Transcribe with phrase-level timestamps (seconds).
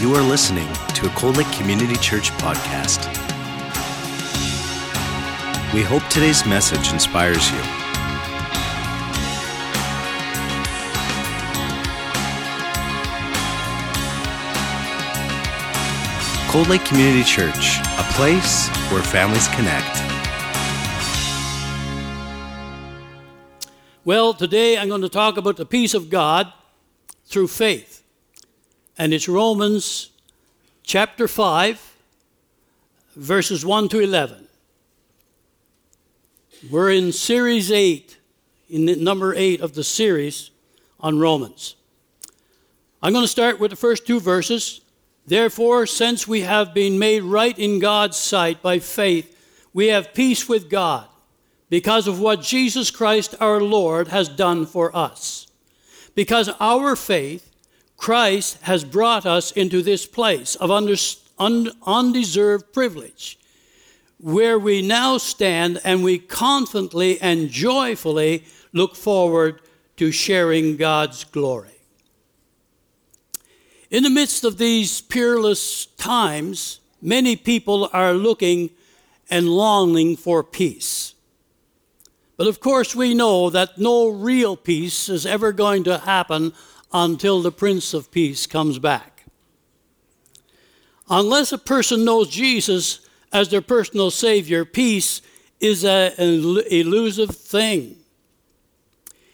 [0.00, 3.04] You are listening to a Cold Lake Community Church podcast.
[5.74, 7.60] We hope today's message inspires you.
[16.50, 19.98] Cold Lake Community Church, a place where families connect.
[24.06, 26.50] Well, today I'm going to talk about the peace of God
[27.26, 27.89] through faith.
[29.00, 30.10] And it's Romans
[30.82, 31.96] chapter 5,
[33.16, 34.46] verses 1 to 11.
[36.70, 38.18] We're in series 8,
[38.68, 40.50] in number 8 of the series
[41.00, 41.76] on Romans.
[43.02, 44.82] I'm going to start with the first two verses.
[45.26, 49.34] Therefore, since we have been made right in God's sight by faith,
[49.72, 51.08] we have peace with God
[51.70, 55.46] because of what Jesus Christ our Lord has done for us.
[56.14, 57.49] Because our faith,
[58.00, 63.38] Christ has brought us into this place of undeserved privilege,
[64.18, 69.60] where we now stand and we confidently and joyfully look forward
[69.98, 71.78] to sharing God's glory.
[73.90, 78.70] In the midst of these peerless times, many people are looking
[79.28, 81.14] and longing for peace.
[82.38, 86.54] But of course, we know that no real peace is ever going to happen
[86.92, 89.24] until the Prince of Peace comes back.
[91.08, 93.00] Unless a person knows Jesus
[93.32, 95.22] as their personal Savior, peace
[95.58, 97.96] is a, an elusive thing.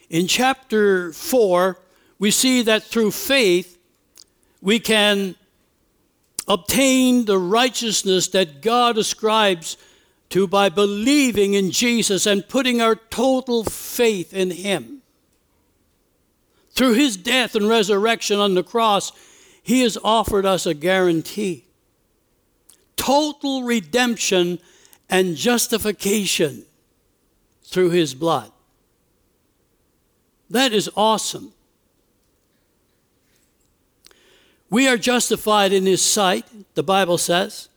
[0.09, 1.79] In chapter 4,
[2.19, 3.79] we see that through faith,
[4.61, 5.35] we can
[6.49, 9.77] obtain the righteousness that God ascribes
[10.31, 14.96] to by believing in Jesus and putting our total faith in Him.
[16.77, 19.11] Through His death and resurrection on the cross,
[19.63, 21.65] He has offered us a guarantee
[22.97, 24.59] total redemption
[25.09, 26.65] and justification
[27.63, 28.51] through His blood.
[30.51, 31.53] That is awesome.
[34.69, 37.69] We are justified in His sight, the Bible says.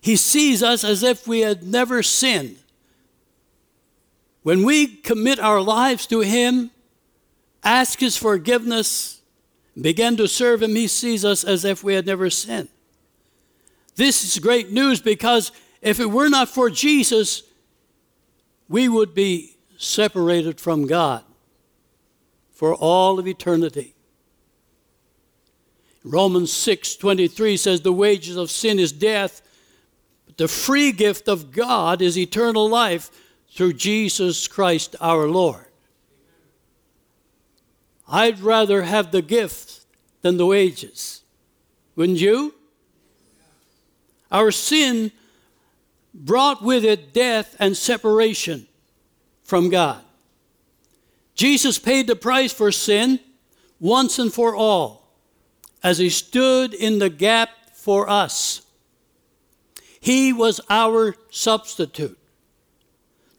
[0.00, 2.56] He sees us as if we had never sinned.
[4.42, 6.72] When we commit our lives to Him,
[7.62, 9.20] ask His forgiveness,
[9.80, 12.68] begin to serve Him, He sees us as if we had never sinned.
[13.96, 15.50] This is great news because
[15.82, 17.42] if it were not for Jesus,
[18.68, 21.24] we would be separated from God
[22.52, 23.94] for all of eternity.
[26.04, 29.42] Romans 6:23 says the wages of sin is death,
[30.26, 33.10] but the free gift of God is eternal life
[33.52, 35.67] through Jesus Christ our Lord.
[38.08, 39.80] I'd rather have the gift
[40.22, 41.22] than the wages.
[41.94, 42.54] Wouldn't you?
[44.30, 45.12] Our sin
[46.14, 48.66] brought with it death and separation
[49.44, 50.02] from God.
[51.34, 53.20] Jesus paid the price for sin
[53.78, 55.08] once and for all
[55.82, 58.62] as he stood in the gap for us.
[60.00, 62.18] He was our substitute.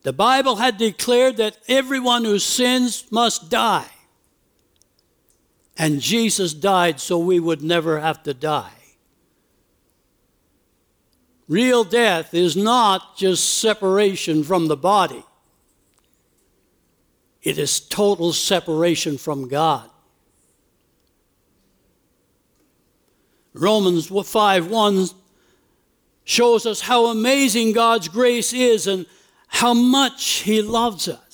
[0.03, 3.88] The Bible had declared that everyone who sins must die.
[5.79, 8.73] And Jesus died so we would never have to die.
[11.47, 15.23] Real death is not just separation from the body,
[17.41, 19.90] it is total separation from God.
[23.53, 25.07] Romans 5 1
[26.25, 29.06] shows us how amazing God's grace is and
[29.47, 31.28] how much He loves us.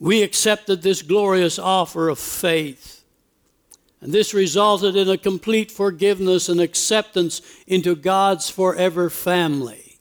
[0.00, 3.04] We accepted this glorious offer of faith,
[4.00, 9.98] and this resulted in a complete forgiveness and acceptance into God's forever family.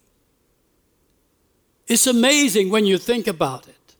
[1.87, 3.95] It's amazing when you think about it.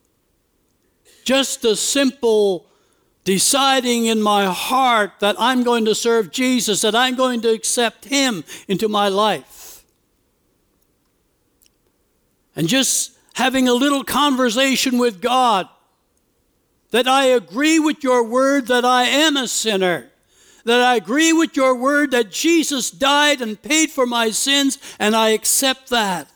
[1.24, 2.68] Just a simple
[3.24, 8.06] deciding in my heart that I'm going to serve Jesus, that I'm going to accept
[8.06, 9.84] Him into my life.
[12.56, 15.68] And just having a little conversation with God
[16.92, 20.10] that I agree with your word that I am a sinner,
[20.66, 25.16] that I agree with your word that Jesus died and paid for my sins, and
[25.16, 26.30] I accept that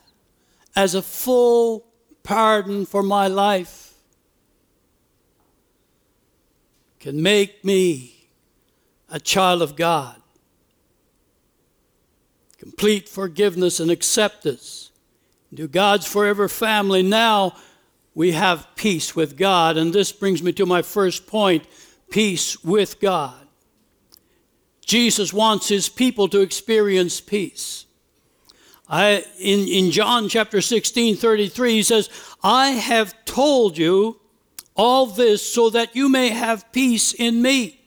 [0.76, 1.86] as a full
[2.22, 3.82] pardon for my life.
[7.02, 8.28] can make me
[9.10, 10.14] a child of God.
[12.58, 14.92] Complete forgiveness and acceptance
[15.50, 17.02] into God's forever family.
[17.02, 17.56] Now
[18.14, 19.76] we have peace with God.
[19.76, 21.64] And this brings me to my first point
[22.10, 23.34] peace with God.
[24.84, 27.86] Jesus wants his people to experience peace.
[28.88, 32.10] I, in, in John chapter 16, 33, he says,
[32.42, 34.20] I have told you
[34.76, 37.80] all this so that you may have peace in me.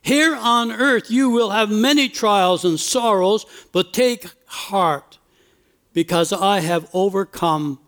[0.00, 5.18] Here on earth you will have many trials and sorrows, but take heart,
[5.92, 7.80] because I have overcome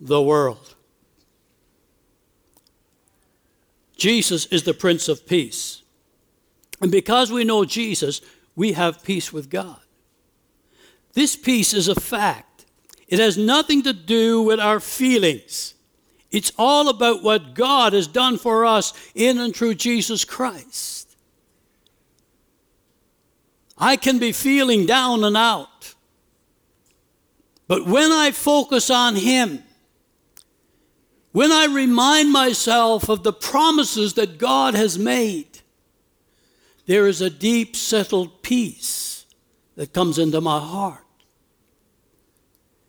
[0.00, 0.74] the world.
[3.98, 5.82] Jesus is the Prince of Peace.
[6.80, 8.20] And because we know Jesus,
[8.54, 9.80] we have peace with God.
[11.12, 12.64] This peace is a fact.
[13.08, 15.74] It has nothing to do with our feelings.
[16.30, 21.16] It's all about what God has done for us in and through Jesus Christ.
[23.76, 25.94] I can be feeling down and out.
[27.66, 29.62] But when I focus on Him,
[31.32, 35.60] when I remind myself of the promises that God has made,
[36.86, 39.26] there is a deep, settled peace
[39.76, 41.04] that comes into my heart.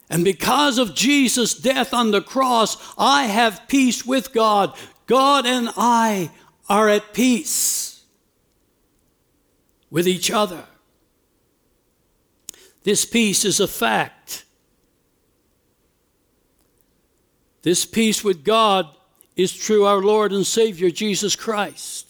[0.09, 4.75] And because of Jesus' death on the cross, I have peace with God.
[5.06, 6.31] God and I
[6.68, 8.03] are at peace
[9.92, 10.63] with each other.
[12.83, 14.45] This peace is a fact.
[17.61, 18.88] This peace with God
[19.35, 22.09] is through our Lord and Savior Jesus Christ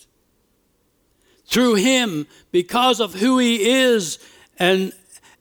[1.49, 4.19] through him because of who he is
[4.59, 4.93] and,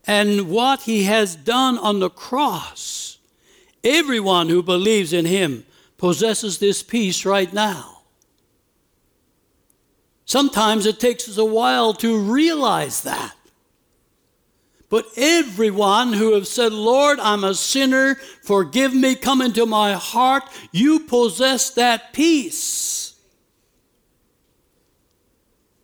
[0.07, 3.19] and what he has done on the cross.
[3.85, 5.67] Everyone who believes in him
[5.99, 8.01] possesses this peace right now.
[10.25, 13.35] Sometimes it takes us a while to realize that.
[14.91, 20.45] But everyone who have said, Lord, I'm a sinner, forgive me, come into my heart,
[20.73, 23.15] you possess that peace.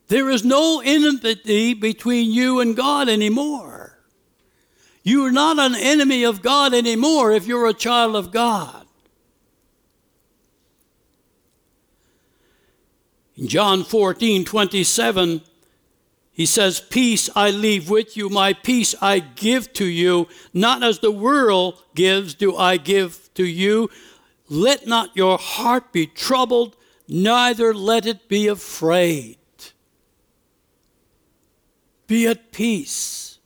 [0.08, 3.98] There is no enmity between you and God anymore.
[5.02, 8.86] You are not an enemy of God anymore if you're a child of God.
[13.36, 15.42] In John 14 27,
[16.34, 20.28] he says, Peace I leave with you, my peace I give to you.
[20.52, 23.88] Not as the world gives, do I give to you.
[24.48, 26.76] Let not your heart be troubled,
[27.06, 29.38] neither let it be afraid.
[32.08, 33.38] Be at peace.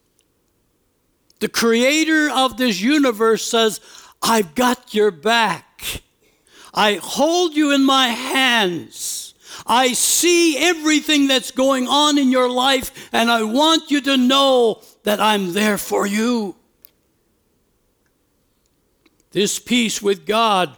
[1.40, 3.80] The creator of this universe says,
[4.22, 6.02] I've got your back.
[6.72, 9.27] I hold you in my hands.
[9.66, 14.82] I see everything that's going on in your life, and I want you to know
[15.04, 16.56] that I'm there for you.
[19.32, 20.76] This peace with God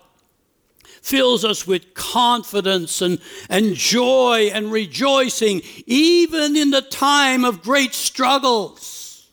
[1.03, 7.95] fills us with confidence and, and joy and rejoicing, even in the time of great
[7.95, 9.29] struggles.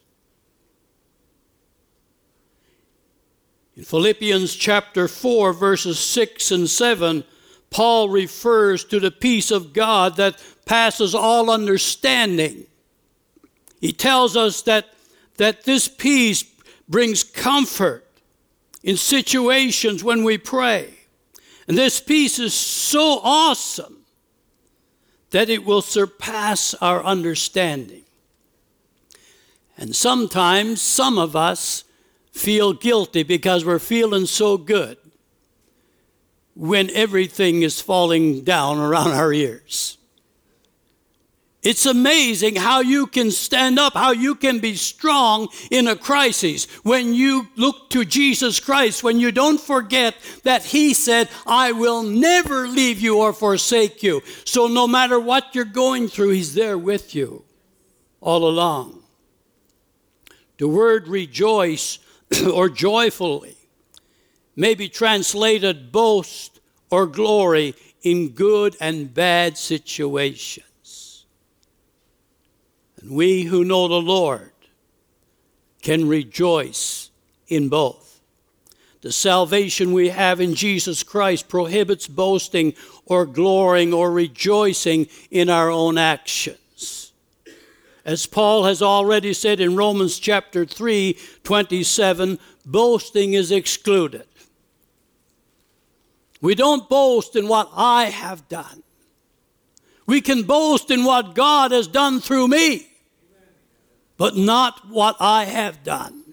[3.76, 7.24] In Philippians chapter 4, verses 6 and 7,
[7.70, 12.66] Paul refers to the peace of God that passes all understanding.
[13.82, 14.94] He tells us that,
[15.38, 16.44] that this peace
[16.88, 18.06] brings comfort
[18.84, 20.94] in situations when we pray.
[21.68, 24.06] And this peace is so awesome
[25.32, 28.04] that it will surpass our understanding.
[29.78, 31.84] And sometimes some of us
[32.32, 34.98] feel guilty because we're feeling so good
[36.58, 39.98] when everything is falling down around our ears.
[41.62, 46.66] It's amazing how you can stand up, how you can be strong in a crisis
[46.84, 52.04] when you look to Jesus Christ, when you don't forget that He said, I will
[52.04, 54.22] never leave you or forsake you.
[54.46, 57.44] So no matter what you're going through, He's there with you
[58.22, 59.04] all along.
[60.58, 62.00] The word rejoice
[62.52, 63.57] or joyfully
[64.58, 66.60] may be translated boast
[66.90, 71.26] or glory in good and bad situations.
[73.00, 74.52] And we who know the Lord
[75.82, 77.12] can rejoice
[77.48, 78.20] in both.
[79.02, 82.74] The salvation we have in Jesus Christ prohibits boasting
[83.06, 87.14] or glorying or rejoicing in our own actions.
[88.04, 94.26] As Paul has already said in Romans chapter 3, 27, boasting is excluded.
[96.42, 98.84] We don't boast in what I have done.
[100.06, 102.88] We can boast in what God has done through me,
[104.18, 106.24] but not what I have done.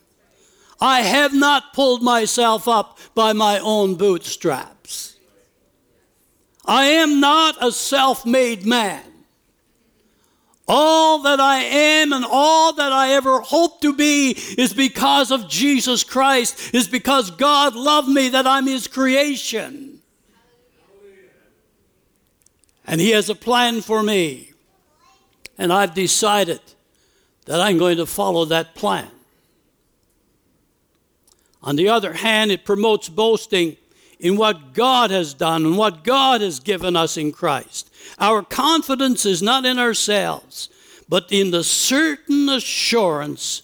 [0.81, 5.17] I have not pulled myself up by my own bootstraps.
[6.65, 9.03] I am not a self made man.
[10.67, 15.49] All that I am and all that I ever hope to be is because of
[15.49, 19.94] Jesus Christ, is because God loved me, that I'm His creation.
[22.87, 24.53] And He has a plan for me.
[25.57, 26.61] And I've decided
[27.47, 29.11] that I'm going to follow that plan.
[31.63, 33.77] On the other hand, it promotes boasting
[34.21, 37.91] in what God has done and what God has given us in Christ.
[38.19, 40.69] Our confidence is not in ourselves,
[41.09, 43.63] but in the certain assurance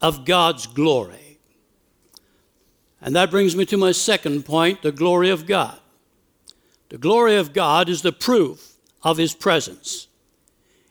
[0.00, 1.38] of God's glory.
[3.00, 5.79] And that brings me to my second point the glory of God.
[6.90, 10.08] The glory of God is the proof of His presence.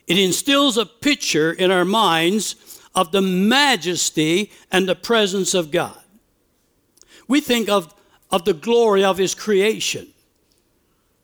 [0.08, 6.02] It instills a picture in our minds of the majesty and the presence of God.
[7.28, 7.94] We think of,
[8.32, 10.08] of the glory of His creation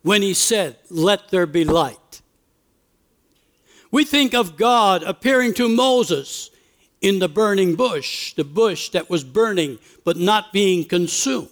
[0.03, 2.22] when He said, Let there be light.
[3.91, 6.50] We think of God appearing to Moses
[7.00, 11.48] in the burning bush, the bush that was burning but not being consumed.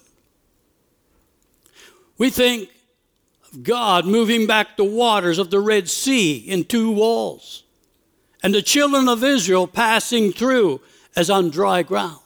[2.18, 2.70] We think
[3.62, 7.64] God moving back the waters of the Red Sea in two walls,
[8.42, 10.82] and the children of Israel passing through
[11.16, 12.20] as on dry ground.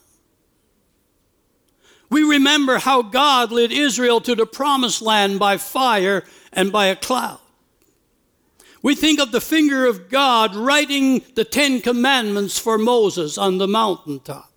[2.09, 6.95] We remember how God led Israel to the promised land by fire and by a
[6.95, 7.39] cloud.
[8.81, 13.67] We think of the finger of God writing the Ten Commandments for Moses on the
[13.67, 14.49] mountaintop.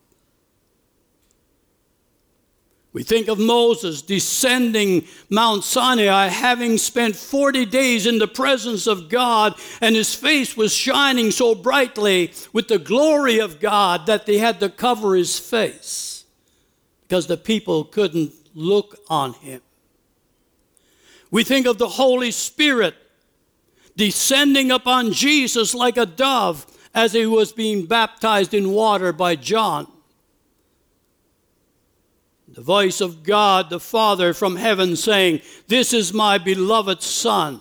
[2.93, 9.09] We think of Moses descending Mount Sinai, having spent 40 days in the presence of
[9.09, 14.39] God, and his face was shining so brightly with the glory of God that they
[14.39, 16.25] had to cover his face
[17.03, 19.61] because the people couldn't look on him.
[21.31, 22.97] We think of the Holy Spirit
[23.97, 29.87] descending upon Jesus like a dove as he was being baptized in water by John.
[32.53, 37.61] The voice of God the Father from heaven saying, This is my beloved Son,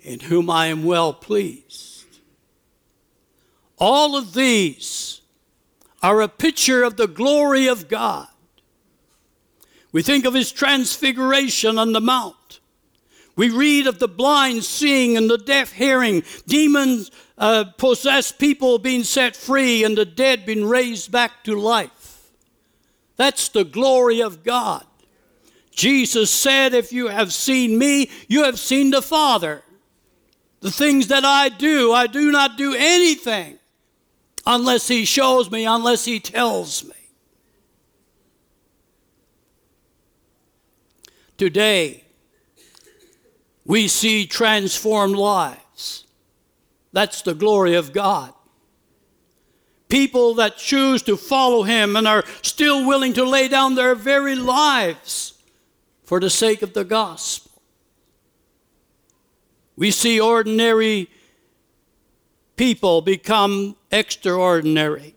[0.00, 2.04] in whom I am well pleased.
[3.78, 5.20] All of these
[6.02, 8.26] are a picture of the glory of God.
[9.92, 12.60] We think of his transfiguration on the mount.
[13.36, 19.04] We read of the blind seeing and the deaf hearing, demons uh, possessed people being
[19.04, 21.99] set free, and the dead being raised back to life.
[23.20, 24.82] That's the glory of God.
[25.72, 29.62] Jesus said, If you have seen me, you have seen the Father.
[30.60, 33.58] The things that I do, I do not do anything
[34.46, 36.94] unless He shows me, unless He tells me.
[41.36, 42.04] Today,
[43.66, 46.06] we see transformed lives.
[46.94, 48.32] That's the glory of God.
[49.90, 54.36] People that choose to follow Him and are still willing to lay down their very
[54.36, 55.34] lives
[56.04, 57.50] for the sake of the gospel.
[59.76, 61.10] We see ordinary
[62.56, 65.14] people become extraordinary.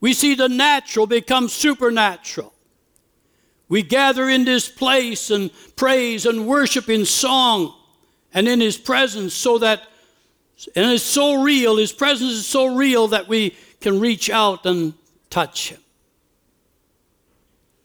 [0.00, 2.52] We see the natural become supernatural.
[3.68, 7.74] We gather in this place and praise and worship in song
[8.34, 9.82] and in His presence so that,
[10.76, 14.94] and it's so real, His presence is so real that we can reach out and
[15.30, 15.80] touch Him.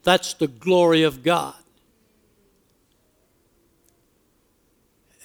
[0.03, 1.55] That's the glory of God.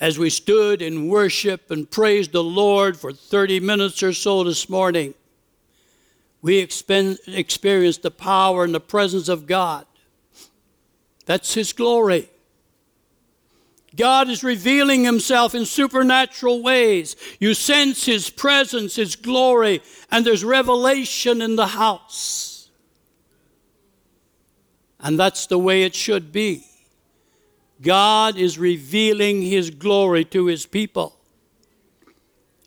[0.01, 4.69] as we stood in worship and praised the Lord for 30 minutes or so this
[4.69, 5.13] morning,
[6.41, 9.85] we experienced the power and the presence of God.
[11.27, 12.31] That's His glory.
[13.97, 17.17] God is revealing Himself in supernatural ways.
[17.39, 22.69] You sense His presence, His glory, and there's revelation in the house.
[25.01, 26.65] And that's the way it should be.
[27.83, 31.17] God is revealing His glory to His people.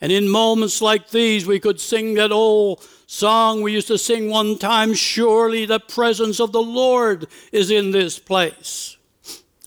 [0.02, 4.30] And in moments like these, we could sing that old song we used to sing
[4.30, 8.93] one time Surely the presence of the Lord is in this place.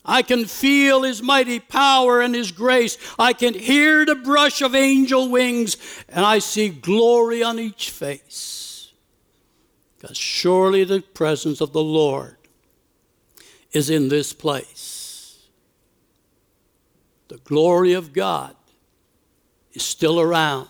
[0.06, 2.96] I can feel His mighty power and His grace.
[3.18, 5.76] I can hear the brush of angel wings,
[6.08, 8.92] and I see glory on each face.
[9.98, 12.36] Because surely the presence of the Lord
[13.72, 14.86] is in this place
[17.28, 18.54] the glory of God
[19.72, 20.68] is still around.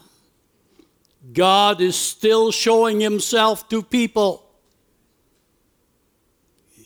[1.32, 4.44] God is still showing himself to people.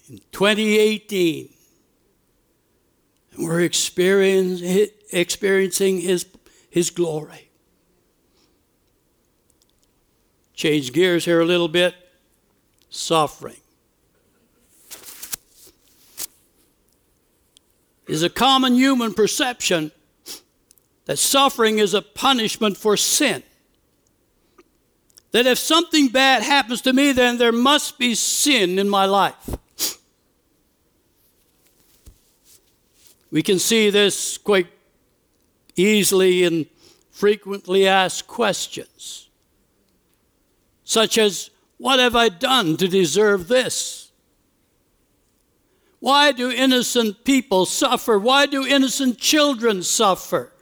[0.08, 1.50] In 2018,
[3.40, 6.26] We're experiencing his,
[6.68, 7.50] his glory.
[10.54, 11.94] Change gears here a little bit.
[12.90, 13.56] Suffering.
[18.06, 19.92] Is a common human perception
[21.06, 23.42] that suffering is a punishment for sin.
[25.32, 29.56] That if something bad happens to me, then there must be sin in my life.
[33.30, 34.68] We can see this quite
[35.76, 36.66] easily in
[37.10, 39.30] frequently asked questions
[40.90, 44.10] such as, What have I done to deserve this?
[46.00, 48.18] Why do innocent people suffer?
[48.18, 50.52] Why do innocent children suffer?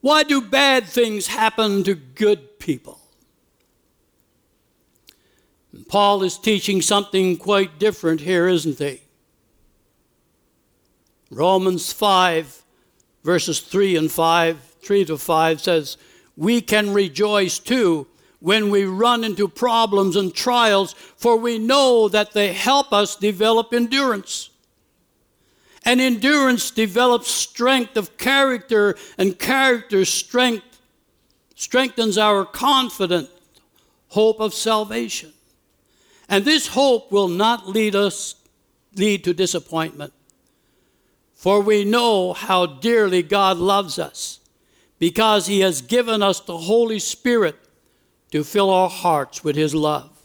[0.00, 3.00] Why do bad things happen to good people?
[5.72, 9.00] And Paul is teaching something quite different here, isn't he?
[11.32, 12.62] Romans 5,
[13.24, 15.96] verses 3 and 5, 3 to 5 says,
[16.36, 18.06] We can rejoice too
[18.40, 23.72] when we run into problems and trials, for we know that they help us develop
[23.72, 24.50] endurance.
[25.86, 30.80] And endurance develops strength of character, and character strength
[31.54, 33.30] strengthens our confident
[34.08, 35.32] hope of salvation.
[36.28, 38.34] And this hope will not lead us
[38.94, 40.12] lead to disappointment.
[41.42, 44.38] For we know how dearly God loves us
[45.00, 47.56] because he has given us the Holy Spirit
[48.30, 50.16] to fill our hearts with His love.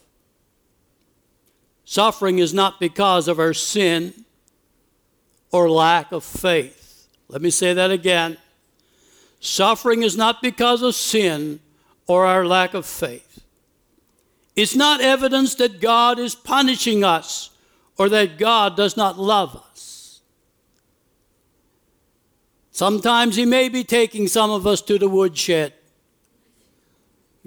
[1.85, 4.25] Suffering is not because of our sin
[5.51, 7.07] or lack of faith.
[7.29, 8.37] Let me say that again.
[9.39, 11.61] Suffering is not because of sin
[12.05, 13.43] or our lack of faith.
[14.55, 17.49] It's not evidence that God is punishing us
[17.97, 19.66] or that God does not love us.
[22.77, 25.73] Sometimes He may be taking some of us to the woodshed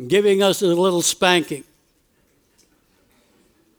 [0.09, 1.62] giving us a little spanking.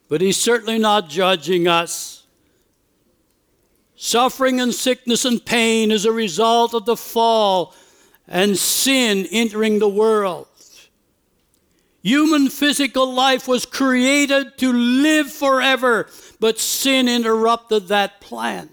[0.07, 2.25] But He's certainly not judging us.
[3.97, 7.75] Suffering and sickness and pain is a result of the fall
[8.29, 10.47] and sin entering the world.
[12.01, 16.07] Human physical life was created to live forever,
[16.39, 18.69] but sin interrupted that plan.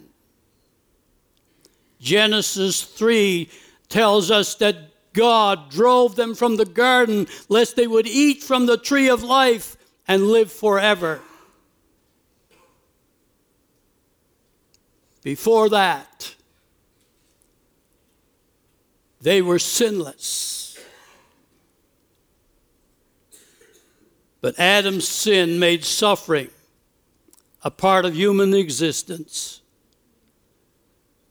[2.00, 3.50] Genesis 3
[3.88, 4.76] tells us that
[5.12, 9.76] God drove them from the garden lest they would eat from the tree of life
[10.06, 11.20] and live forever.
[15.22, 16.34] Before that,
[19.20, 20.78] they were sinless.
[24.40, 26.50] But Adam's sin made suffering
[27.62, 29.60] a part of human existence.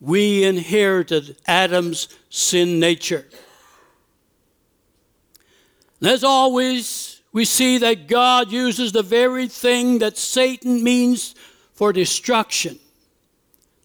[0.00, 3.26] We inherited Adam's sin nature.
[6.00, 11.34] And as always, we see that God uses the very thing that Satan means
[11.74, 12.78] for destruction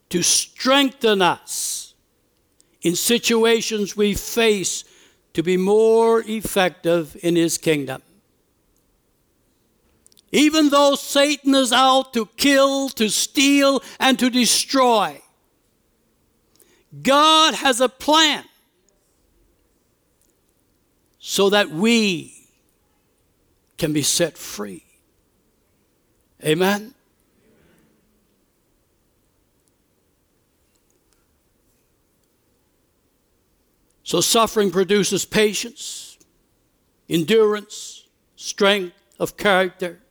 [0.09, 1.93] to strengthen us
[2.83, 4.83] in situations we face
[5.33, 8.01] to be more effective in his kingdom.
[10.31, 15.19] Even though Satan is out to kill, to steal, and to destroy,
[17.01, 18.43] God has a plan
[21.19, 22.49] so that we
[23.77, 24.83] can be set free.
[26.43, 26.93] Amen?
[34.03, 36.17] So, suffering produces patience,
[37.09, 40.01] endurance, strength of character.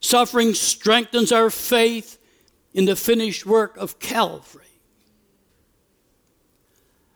[0.00, 2.18] Suffering strengthens our faith
[2.74, 4.61] in the finished work of Calvary.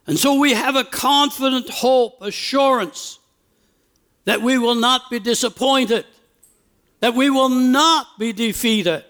[0.07, 3.19] And so we have a confident hope, assurance
[4.25, 6.05] that we will not be disappointed,
[7.01, 9.05] that we will not be defeated.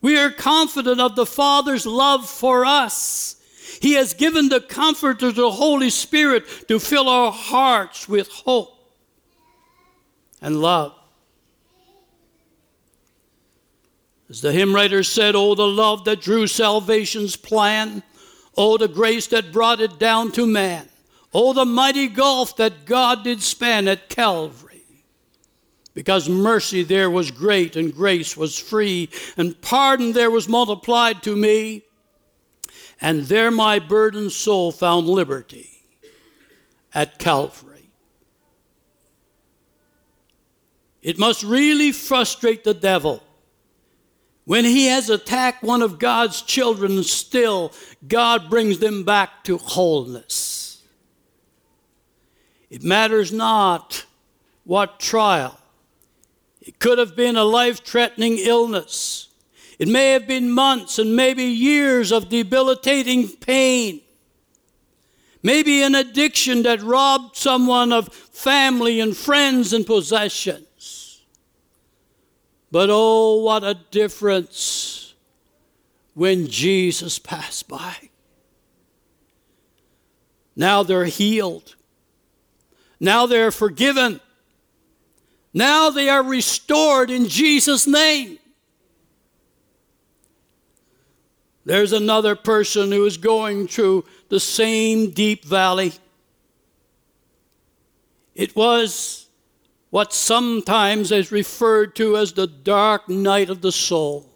[0.00, 3.36] We are confident of the Father's love for us.
[3.80, 8.72] He has given the Comforter, the Holy Spirit, to fill our hearts with hope
[10.40, 10.94] and love.
[14.28, 18.02] As the hymn writer said, Oh, the love that drew salvation's plan
[18.56, 20.88] Oh, the grace that brought it down to man.
[21.34, 24.82] Oh, the mighty gulf that God did span at Calvary.
[25.92, 31.34] Because mercy there was great and grace was free, and pardon there was multiplied to
[31.34, 31.82] me,
[33.00, 35.70] and there my burdened soul found liberty
[36.94, 37.90] at Calvary.
[41.02, 43.22] It must really frustrate the devil
[44.46, 47.72] When he has attacked one of God's children, still
[48.06, 50.82] God brings them back to wholeness.
[52.70, 54.06] It matters not
[54.62, 55.58] what trial.
[56.60, 59.28] It could have been a life threatening illness.
[59.80, 64.00] It may have been months and maybe years of debilitating pain.
[65.42, 70.65] Maybe an addiction that robbed someone of family and friends and possessions.
[72.70, 75.14] But oh, what a difference
[76.14, 77.94] when Jesus passed by.
[80.56, 81.76] Now they're healed.
[82.98, 84.20] Now they're forgiven.
[85.52, 88.38] Now they are restored in Jesus' name.
[91.64, 95.92] There's another person who is going through the same deep valley.
[98.34, 99.25] It was
[99.96, 104.30] what sometimes is referred to as the dark night of the soul.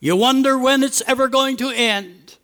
[0.00, 2.36] You wonder when it's ever going to end.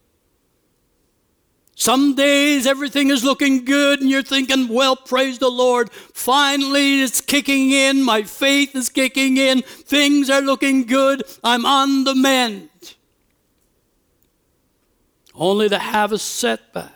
[1.75, 5.93] Some days everything is looking good and you're thinking, well, praise the Lord.
[5.93, 8.03] Finally, it's kicking in.
[8.03, 9.61] My faith is kicking in.
[9.61, 11.23] Things are looking good.
[11.45, 12.71] I'm on the mend.
[15.35, 16.96] Only to have a setback.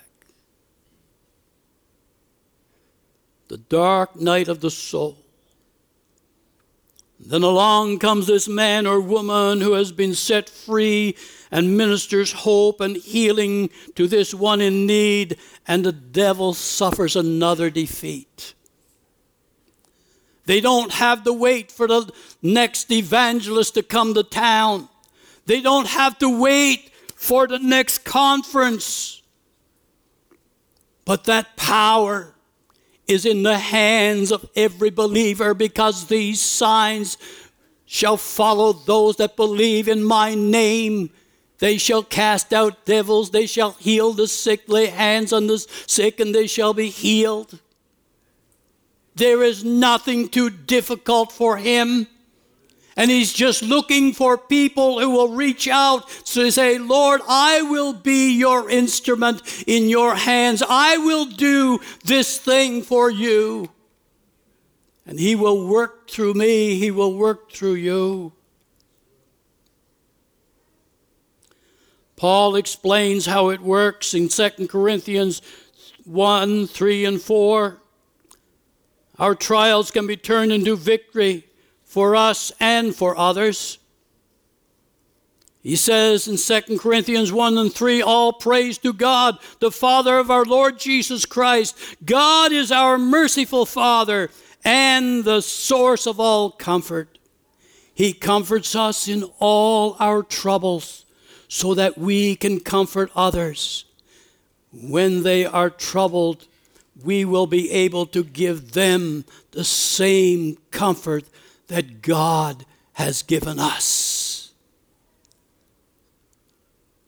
[3.50, 5.18] The dark night of the soul.
[7.18, 11.16] Then along comes this man or woman who has been set free
[11.50, 15.36] and ministers hope and healing to this one in need,
[15.66, 18.54] and the devil suffers another defeat.
[20.46, 22.08] They don't have to wait for the
[22.42, 24.88] next evangelist to come to town.
[25.46, 29.22] They don't have to wait for the next conference.
[31.04, 32.36] But that power
[33.10, 37.18] is in the hands of every believer because these signs
[37.84, 41.10] shall follow those that believe in my name.
[41.58, 46.20] They shall cast out devils, they shall heal the sick, lay hands on the sick,
[46.20, 47.58] and they shall be healed.
[49.16, 52.06] There is nothing too difficult for him.
[53.00, 57.94] And he's just looking for people who will reach out to say, Lord, I will
[57.94, 60.62] be your instrument in your hands.
[60.68, 63.70] I will do this thing for you.
[65.06, 68.34] And he will work through me, he will work through you.
[72.16, 75.40] Paul explains how it works in 2 Corinthians
[76.04, 77.80] 1 3 and 4.
[79.18, 81.46] Our trials can be turned into victory
[81.90, 83.80] for us and for others.
[85.60, 90.30] He says in 2 Corinthians 1 and 3 All praise to God, the Father of
[90.30, 91.76] our Lord Jesus Christ.
[92.04, 94.30] God is our merciful Father
[94.64, 97.18] and the source of all comfort.
[97.92, 101.04] He comforts us in all our troubles
[101.48, 103.84] so that we can comfort others.
[104.72, 106.46] When they are troubled,
[107.02, 111.24] we will be able to give them the same comfort
[111.70, 114.52] that God has given us.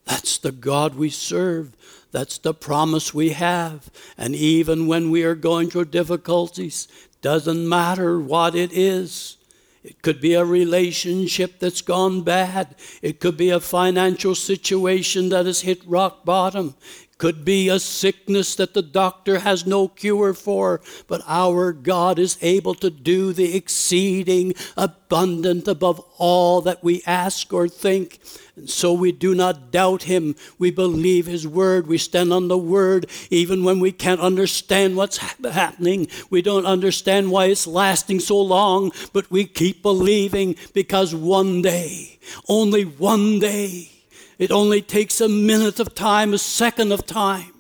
[0.05, 1.77] That's the God we serve.
[2.11, 3.91] That's the promise we have.
[4.19, 6.89] And even when we are going through difficulties,
[7.21, 9.37] doesn't matter what it is,
[9.83, 12.77] it could be a relationship that's gone bad.
[13.01, 16.75] It could be a financial situation that has hit rock bottom.
[17.23, 20.81] Could be a sickness that the doctor has no cure for.
[21.07, 27.53] But our God is able to do the exceeding abundant above all that we ask
[27.53, 28.19] or think.
[28.57, 30.35] And so we do not doubt him.
[30.59, 31.87] We believe his word.
[31.87, 36.09] We stand on the word even when we can't understand what's happening.
[36.29, 42.19] We don't understand why it's lasting so long, but we keep believing because one day,
[42.49, 43.93] only one day,
[44.43, 47.53] it only takes a minute of time, a second of time,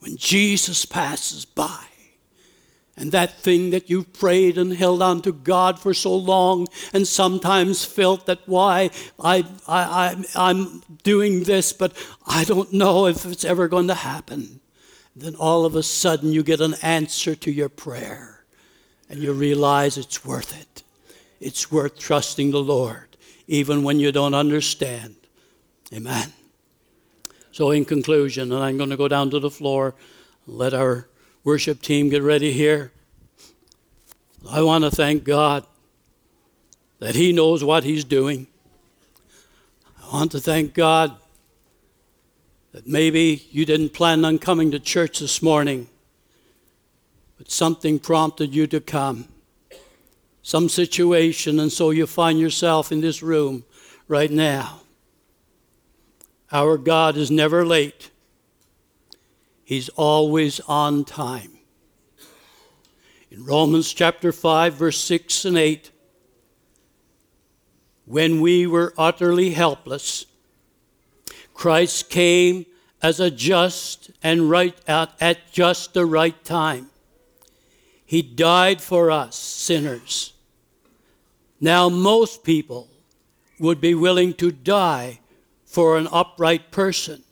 [0.00, 1.84] when Jesus passes by
[2.96, 7.06] and that thing that you've prayed and held on to God for so long, and
[7.06, 8.90] sometimes felt that why
[9.22, 13.94] I, I, I, am doing this, but I don't know if it's ever going to
[13.94, 14.58] happen.
[15.14, 18.44] Then all of a sudden you get an answer to your prayer,
[19.08, 20.82] and you realize it's worth it.
[21.38, 25.21] It's worth trusting the Lord, even when you don't understand.
[25.92, 26.32] Amen.
[27.50, 29.94] So, in conclusion, and I'm going to go down to the floor,
[30.46, 31.06] let our
[31.44, 32.92] worship team get ready here.
[34.50, 35.66] I want to thank God
[36.98, 38.46] that He knows what He's doing.
[40.02, 41.14] I want to thank God
[42.72, 45.88] that maybe you didn't plan on coming to church this morning,
[47.36, 49.28] but something prompted you to come.
[50.42, 53.64] some situation, and so you find yourself in this room
[54.08, 54.81] right now.
[56.52, 58.10] Our God is never late,
[59.64, 61.52] He's always on time.
[63.30, 65.90] In Romans chapter 5, verse 6 and 8,
[68.04, 70.26] when we were utterly helpless,
[71.54, 72.66] Christ came
[73.00, 76.90] as a just and right at, at just the right time.
[78.04, 80.34] He died for us, sinners.
[81.58, 82.90] Now, most people
[83.58, 85.20] would be willing to die
[85.72, 87.22] for an upright person,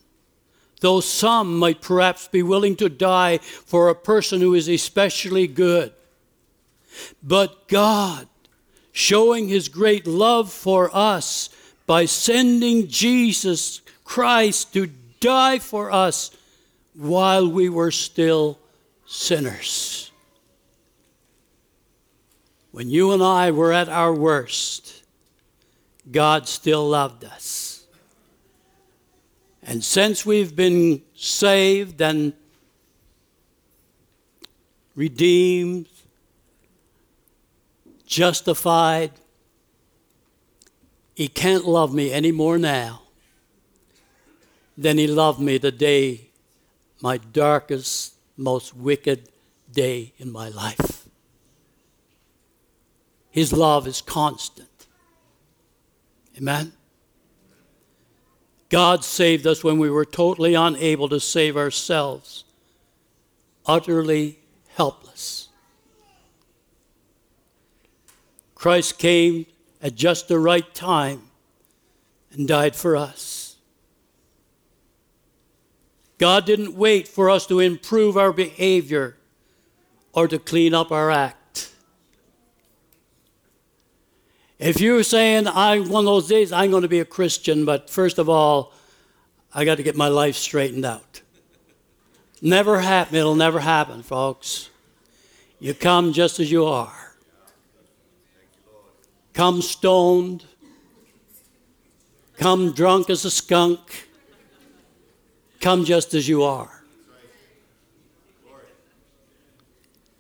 [0.81, 5.93] though some might perhaps be willing to die for a person who is especially good.
[7.23, 8.27] But God,
[8.93, 11.51] showing his great love for us
[11.85, 14.89] by sending Jesus Christ to
[15.21, 16.31] die for us
[16.95, 18.59] while we were still
[19.05, 20.11] sinners.
[22.71, 25.03] When you and I were at our worst,
[26.11, 27.70] God still loved us.
[29.71, 32.33] And since we've been saved and
[34.97, 35.87] redeemed,
[38.05, 39.13] justified,
[41.15, 43.03] He can't love me any more now
[44.77, 46.31] than He loved me the day,
[47.01, 49.29] my darkest, most wicked
[49.71, 51.07] day in my life.
[53.31, 54.89] His love is constant.
[56.37, 56.73] Amen?
[58.71, 62.45] God saved us when we were totally unable to save ourselves,
[63.67, 64.39] utterly
[64.75, 65.49] helpless.
[68.55, 69.47] Christ came
[69.83, 71.23] at just the right time
[72.33, 73.57] and died for us.
[76.19, 79.17] God didn't wait for us to improve our behavior
[80.13, 81.40] or to clean up our act.
[84.61, 87.89] If you're saying, "I'm one of those days I'm going to be a Christian, but
[87.89, 88.75] first of all,
[89.55, 91.23] I got to get my life straightened out.
[92.43, 93.17] Never happen.
[93.17, 94.69] It'll never happen, folks.
[95.61, 97.15] You come just as you are.
[99.33, 100.45] Come stoned.
[102.37, 104.09] Come drunk as a skunk.
[105.61, 106.85] Come just as you are.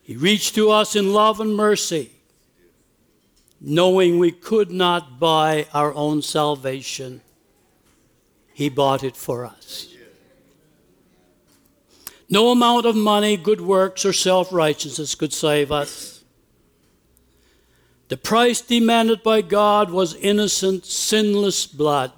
[0.03, 2.13] He reached to us in love and mercy
[3.61, 7.21] knowing we could not buy our own salvation,
[8.53, 9.89] He bought it for us.
[12.29, 16.23] No amount of money, good works, or self righteousness could save us.
[18.09, 22.13] The price demanded by God was innocent, sinless blood.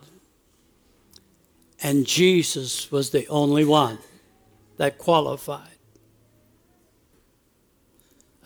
[1.82, 3.98] And Jesus was the only one
[4.76, 5.68] that qualified.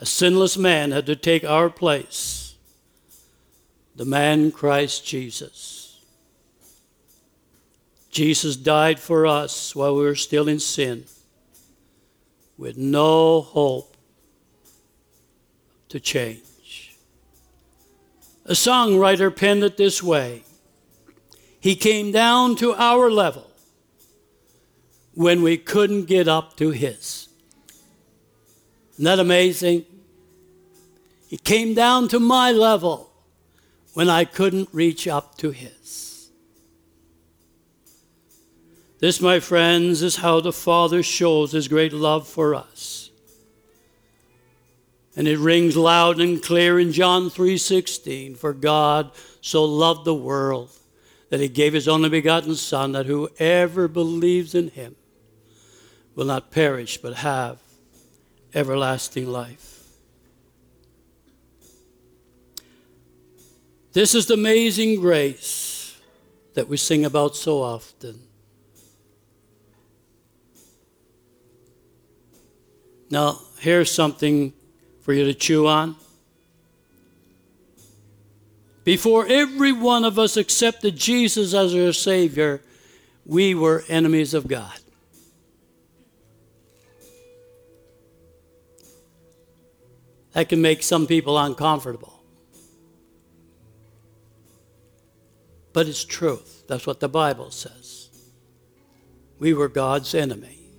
[0.00, 2.45] A sinless man had to take our place
[3.96, 5.98] the man Christ Jesus.
[8.10, 11.04] Jesus died for us while we were still in sin
[12.58, 13.96] with no hope
[15.88, 16.96] to change.
[18.44, 20.44] A songwriter penned it this way
[21.58, 23.50] He came down to our level
[25.14, 27.28] when we couldn't get up to His.
[28.94, 29.84] Isn't that amazing?
[31.28, 33.05] He came down to my level
[33.96, 36.28] when I couldn't reach up to His.
[38.98, 43.08] This, my friends, is how the Father shows His great love for us.
[45.16, 50.68] And it rings loud and clear in John 3:16, for God so loved the world
[51.30, 54.94] that he gave his only begotten son that whoever believes in him
[56.14, 57.60] will not perish but have
[58.52, 59.65] everlasting life.
[63.96, 65.98] This is the amazing grace
[66.52, 68.20] that we sing about so often.
[73.08, 74.52] Now, here's something
[75.00, 75.96] for you to chew on.
[78.84, 82.60] Before every one of us accepted Jesus as our Savior,
[83.24, 84.78] we were enemies of God.
[90.32, 92.15] That can make some people uncomfortable.
[95.76, 96.64] But it's truth.
[96.68, 98.08] That's what the Bible says.
[99.38, 100.70] We were God's enemy.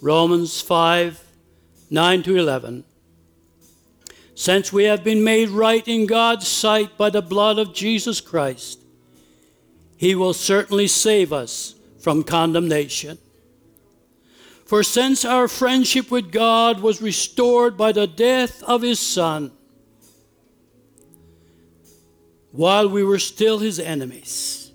[0.00, 1.22] Romans 5
[1.90, 2.82] 9 to 11.
[4.34, 8.80] Since we have been made right in God's sight by the blood of Jesus Christ,
[9.96, 13.18] He will certainly save us from condemnation.
[14.64, 19.52] For since our friendship with God was restored by the death of his Son,
[22.52, 24.70] while we were still his enemies,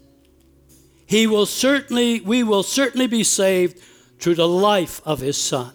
[1.06, 3.80] he will certainly, we will certainly be saved
[4.20, 5.74] through the life of his Son.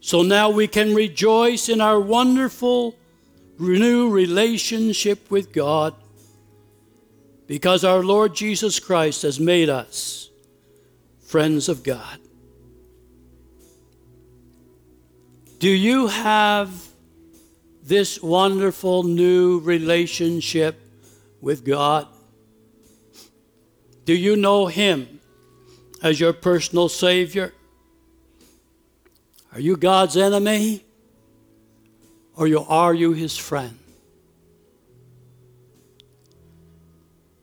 [0.00, 2.96] So now we can rejoice in our wonderful
[3.58, 5.94] new relationship with God
[7.46, 10.30] because our Lord Jesus Christ has made us
[11.20, 12.18] friends of God.
[15.58, 16.91] Do you have
[17.92, 20.80] this wonderful new relationship
[21.42, 22.08] with God?
[24.06, 25.20] Do you know Him
[26.02, 27.52] as your personal Savior?
[29.52, 30.86] Are you God's enemy?
[32.34, 33.78] Or are you His friend?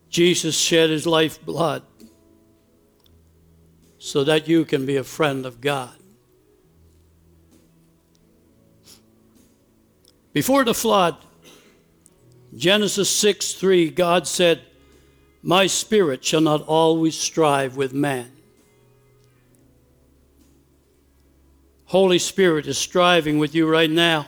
[0.09, 1.83] Jesus shed His life blood
[3.99, 5.98] so that you can be a friend of God.
[10.33, 11.17] Before the flood,
[12.55, 14.61] Genesis 6 3, God said,
[15.41, 18.31] My spirit shall not always strive with man.
[21.85, 24.27] Holy Spirit is striving with you right now.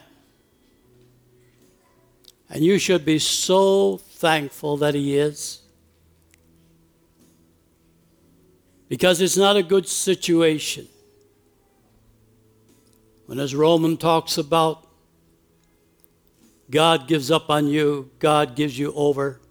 [2.49, 5.61] And you should be so thankful that He is.
[8.89, 10.87] Because it's not a good situation.
[13.27, 14.87] When, as Roman talks about,
[16.71, 19.41] God gives up on you, God gives you over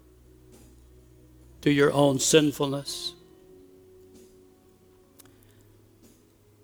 [1.61, 3.13] to your own sinfulness.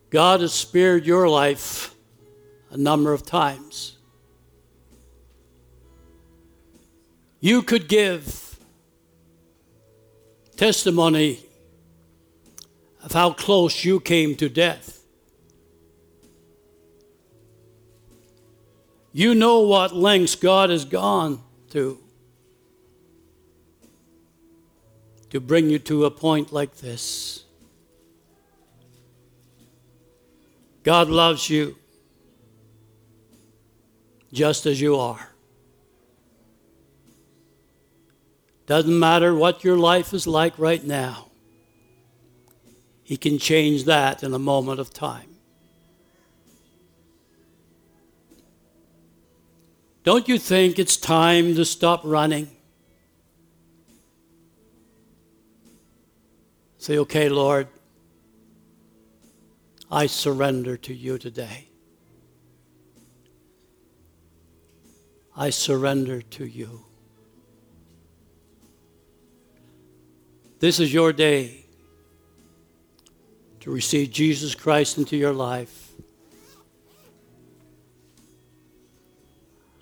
[0.09, 1.93] God has spared your life
[2.71, 3.97] a number of times.
[7.39, 8.57] You could give
[10.55, 11.45] testimony
[13.03, 14.96] of how close you came to death.
[19.17, 21.97] You know what lengths God has gone to
[25.31, 27.43] to bring you to a point like this.
[30.83, 31.77] God loves you
[34.31, 35.31] just as you are.
[38.67, 41.31] Doesn't matter what your life is like right now,
[43.01, 45.36] He can change that in a moment of time.
[50.07, 52.47] Don't you think it's time to stop running?
[56.77, 57.67] Say, okay, Lord,
[59.91, 61.67] I surrender to you today.
[65.35, 66.85] I surrender to you.
[70.59, 71.65] This is your day
[73.59, 75.86] to receive Jesus Christ into your life.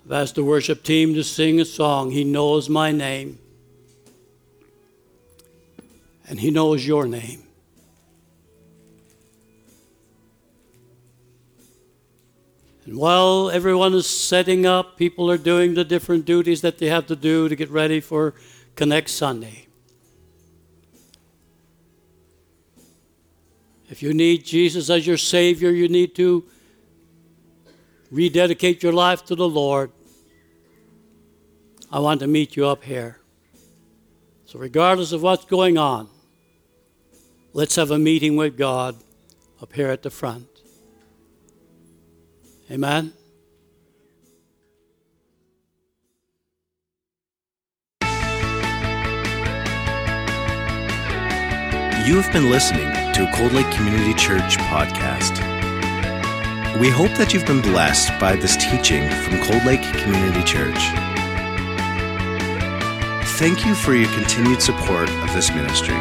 [0.06, 3.40] I've asked the worship team to sing a song, He Knows My Name.
[6.28, 7.42] And He knows your name.
[12.84, 17.08] And while everyone is setting up, people are doing the different duties that they have
[17.08, 18.34] to do to get ready for
[18.76, 19.66] Connect Sunday.
[23.90, 26.44] If you need Jesus as your Savior, you need to
[28.10, 29.90] rededicate your life to the Lord.
[31.90, 33.20] I want to meet you up here.
[34.44, 36.08] So, regardless of what's going on,
[37.52, 38.96] let's have a meeting with God
[39.60, 40.46] up here at the front.
[42.70, 43.12] Amen.
[52.06, 55.45] You have been listening to a Cold Lake Community Church podcast.
[56.80, 60.76] We hope that you've been blessed by this teaching from Cold Lake Community Church.
[63.38, 65.96] Thank you for your continued support of this ministry.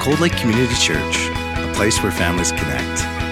[0.00, 3.25] Cold Lake Community Church a place where families connect.